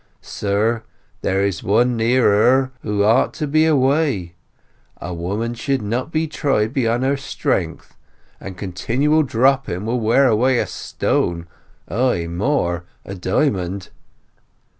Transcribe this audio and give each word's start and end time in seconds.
Sir, 0.23 0.81
there 1.21 1.45
is 1.45 1.61
one 1.61 1.95
near 1.95 2.23
her 2.23 2.71
who 2.81 3.03
ought 3.03 3.35
to 3.35 3.45
be 3.45 3.67
Away. 3.67 4.33
A 4.99 5.13
woman 5.13 5.53
should 5.53 5.83
not 5.83 6.11
be 6.11 6.25
try'd 6.27 6.73
beyond 6.73 7.03
her 7.03 7.15
Strength, 7.17 7.95
and 8.39 8.57
continual 8.57 9.21
dropping 9.21 9.85
will 9.85 9.99
wear 9.99 10.25
away 10.25 10.57
a 10.57 10.65
Stone—ay, 10.65 12.25
more—a 12.25 13.13
Diamond. 13.13 13.89